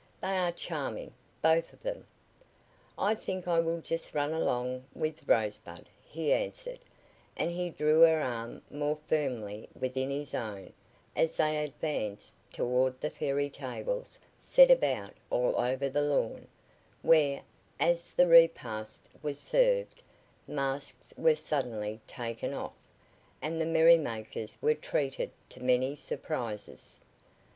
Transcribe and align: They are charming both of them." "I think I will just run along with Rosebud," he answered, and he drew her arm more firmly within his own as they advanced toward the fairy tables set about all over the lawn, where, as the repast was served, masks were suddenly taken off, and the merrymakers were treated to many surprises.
They 0.19 0.35
are 0.35 0.51
charming 0.51 1.13
both 1.43 1.71
of 1.73 1.83
them." 1.83 2.07
"I 2.97 3.13
think 3.13 3.47
I 3.47 3.59
will 3.59 3.81
just 3.81 4.15
run 4.15 4.33
along 4.33 4.83
with 4.95 5.27
Rosebud," 5.27 5.87
he 6.03 6.33
answered, 6.33 6.79
and 7.37 7.51
he 7.51 7.69
drew 7.69 8.01
her 8.01 8.19
arm 8.19 8.63
more 8.71 8.97
firmly 9.07 9.69
within 9.79 10.09
his 10.09 10.33
own 10.33 10.73
as 11.15 11.37
they 11.37 11.55
advanced 11.63 12.33
toward 12.51 12.99
the 12.99 13.11
fairy 13.11 13.47
tables 13.51 14.17
set 14.39 14.71
about 14.71 15.13
all 15.29 15.55
over 15.59 15.87
the 15.87 16.01
lawn, 16.01 16.47
where, 17.03 17.43
as 17.79 18.09
the 18.09 18.25
repast 18.25 19.07
was 19.21 19.39
served, 19.39 20.01
masks 20.47 21.13
were 21.15 21.35
suddenly 21.35 21.99
taken 22.07 22.55
off, 22.55 22.73
and 23.39 23.61
the 23.61 23.65
merrymakers 23.67 24.57
were 24.63 24.73
treated 24.73 25.29
to 25.49 25.63
many 25.63 25.93
surprises. 25.93 27.01